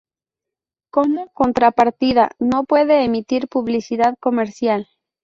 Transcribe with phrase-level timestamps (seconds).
[0.89, 4.87] Como contrapartida, no puede emitir publicidad comercial.